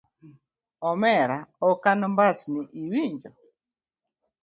[0.89, 1.37] Omera
[1.69, 3.29] ok anmbasni iwinjo